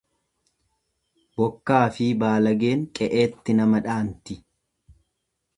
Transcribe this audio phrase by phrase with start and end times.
[1.41, 4.39] Bokkaafi baalageen qe'eetti nama dhaanti.